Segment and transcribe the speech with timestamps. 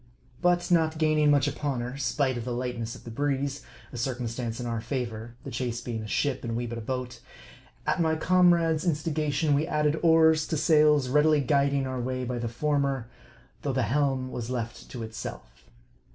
[0.41, 3.61] But not gaining much upon her, spite of the lightness of the breeze
[3.93, 7.19] (a circumstance in our favor: the chase being a ship, and we but a boat),
[7.85, 12.47] at my comrade's instigation, we added oars to sails, readily guiding our way by the
[12.47, 13.11] former,
[13.61, 15.69] though the helm was left to itself.